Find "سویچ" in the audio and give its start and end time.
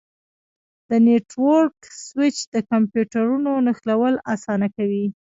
2.05-2.37